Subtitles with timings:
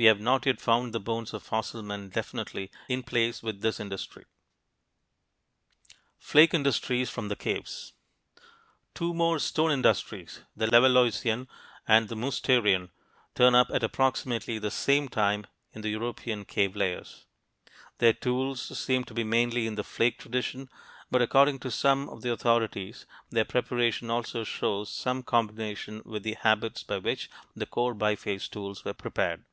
[0.00, 3.80] We have not yet found the bones of fossil men definitely in place with this
[3.80, 4.26] industry.
[5.90, 7.92] [Illustration: ACHEULEAN BIFACE] FLAKE INDUSTRIES FROM THE CAVES
[8.94, 11.48] Two more stone industries the Levalloisian
[11.88, 12.90] and the "Mousterian"
[13.34, 17.24] turn up at approximately the same time in the European cave layers.
[17.98, 20.70] Their tools seem to be mainly in the flake tradition,
[21.10, 26.34] but according to some of the authorities their preparation also shows some combination with the
[26.34, 29.44] habits by which the core biface tools were prepared.